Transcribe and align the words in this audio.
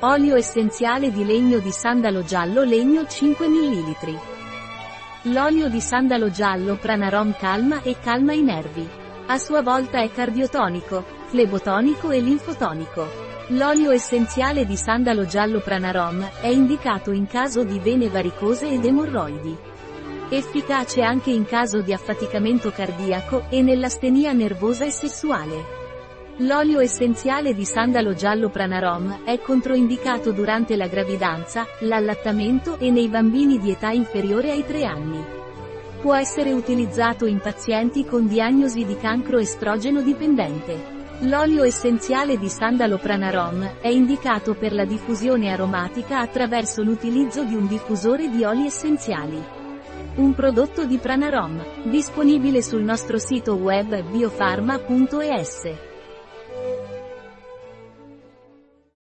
Olio 0.00 0.36
essenziale 0.36 1.10
di 1.10 1.24
legno 1.24 1.58
di 1.58 1.70
sandalo 1.70 2.22
giallo 2.22 2.64
legno 2.64 3.06
5 3.06 3.48
ml. 3.48 4.20
L'olio 5.32 5.70
di 5.70 5.80
sandalo 5.80 6.30
giallo 6.30 6.76
Pranarom 6.76 7.34
calma 7.34 7.80
e 7.80 7.96
calma 7.98 8.34
i 8.34 8.42
nervi. 8.42 8.86
A 9.28 9.38
sua 9.38 9.62
volta 9.62 10.02
è 10.02 10.10
cardiotonico, 10.10 11.02
flebotonico 11.28 12.10
e 12.10 12.20
linfotonico. 12.20 13.08
L'olio 13.48 13.90
essenziale 13.90 14.66
di 14.66 14.76
sandalo 14.76 15.24
giallo 15.24 15.60
Pranarom 15.60 16.28
è 16.42 16.48
indicato 16.48 17.10
in 17.10 17.26
caso 17.26 17.64
di 17.64 17.78
vene 17.78 18.10
varicose 18.10 18.68
ed 18.68 18.84
emorroidi. 18.84 19.56
Efficace 20.28 21.00
anche 21.00 21.30
in 21.30 21.46
caso 21.46 21.80
di 21.80 21.94
affaticamento 21.94 22.70
cardiaco 22.70 23.46
e 23.48 23.62
nell'astenia 23.62 24.32
nervosa 24.32 24.84
e 24.84 24.90
sessuale. 24.90 25.85
L'olio 26.40 26.80
essenziale 26.80 27.54
di 27.54 27.64
sandalo 27.64 28.12
giallo 28.12 28.50
Pranarom 28.50 29.24
è 29.24 29.40
controindicato 29.40 30.32
durante 30.32 30.76
la 30.76 30.86
gravidanza, 30.86 31.64
l'allattamento 31.80 32.78
e 32.78 32.90
nei 32.90 33.08
bambini 33.08 33.58
di 33.58 33.70
età 33.70 33.88
inferiore 33.88 34.50
ai 34.50 34.62
3 34.62 34.84
anni. 34.84 35.24
Può 35.98 36.14
essere 36.14 36.52
utilizzato 36.52 37.24
in 37.24 37.40
pazienti 37.40 38.04
con 38.04 38.26
diagnosi 38.26 38.84
di 38.84 38.98
cancro 38.98 39.38
estrogeno 39.38 40.02
dipendente. 40.02 40.94
L'olio 41.20 41.62
essenziale 41.64 42.36
di 42.36 42.50
sandalo 42.50 42.98
Pranarom 42.98 43.78
è 43.80 43.88
indicato 43.88 44.52
per 44.52 44.74
la 44.74 44.84
diffusione 44.84 45.50
aromatica 45.50 46.20
attraverso 46.20 46.82
l'utilizzo 46.82 47.44
di 47.44 47.54
un 47.54 47.66
diffusore 47.66 48.28
di 48.28 48.44
oli 48.44 48.66
essenziali. 48.66 49.42
Un 50.16 50.34
prodotto 50.34 50.84
di 50.84 50.98
Pranarom, 50.98 51.64
disponibile 51.84 52.60
sul 52.60 52.82
nostro 52.82 53.16
sito 53.16 53.54
web 53.54 54.02
biofarma.es. 54.02 55.94
thank 56.66 56.90
you 56.90 56.95